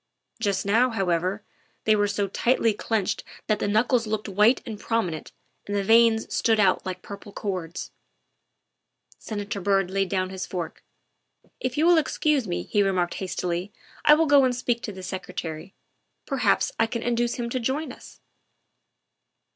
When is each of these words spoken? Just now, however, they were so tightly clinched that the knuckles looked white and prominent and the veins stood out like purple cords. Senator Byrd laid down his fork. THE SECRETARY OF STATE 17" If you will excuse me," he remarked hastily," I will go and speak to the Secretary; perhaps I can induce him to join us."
Just 0.39 0.65
now, 0.65 0.89
however, 0.89 1.43
they 1.83 1.95
were 1.95 2.07
so 2.07 2.27
tightly 2.27 2.73
clinched 2.73 3.23
that 3.45 3.59
the 3.59 3.67
knuckles 3.67 4.07
looked 4.07 4.27
white 4.27 4.59
and 4.65 4.79
prominent 4.79 5.31
and 5.67 5.75
the 5.75 5.83
veins 5.83 6.33
stood 6.35 6.59
out 6.59 6.83
like 6.87 7.03
purple 7.03 7.31
cords. 7.31 7.91
Senator 9.19 9.61
Byrd 9.61 9.91
laid 9.91 10.09
down 10.09 10.31
his 10.31 10.47
fork. 10.47 10.83
THE 11.43 11.49
SECRETARY 11.49 11.49
OF 11.49 11.49
STATE 11.51 11.69
17" 11.69 11.71
If 11.71 11.77
you 11.77 11.85
will 11.85 11.99
excuse 12.01 12.47
me," 12.47 12.63
he 12.63 12.81
remarked 12.81 13.13
hastily," 13.13 13.71
I 14.03 14.15
will 14.15 14.25
go 14.25 14.43
and 14.43 14.55
speak 14.55 14.81
to 14.81 14.91
the 14.91 15.03
Secretary; 15.03 15.75
perhaps 16.25 16.71
I 16.79 16.87
can 16.87 17.03
induce 17.03 17.35
him 17.35 17.51
to 17.51 17.59
join 17.59 17.91
us." 17.91 18.21